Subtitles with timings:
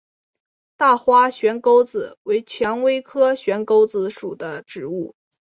[0.77, 5.13] 大花悬钩子为蔷薇科悬钩子属的植物。